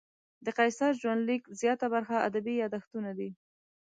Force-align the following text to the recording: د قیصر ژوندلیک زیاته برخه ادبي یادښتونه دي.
د 0.45 0.47
قیصر 0.57 0.91
ژوندلیک 1.01 1.43
زیاته 1.59 1.85
برخه 1.93 2.15
ادبي 2.27 2.53
یادښتونه 2.63 3.11
دي. 3.19 3.29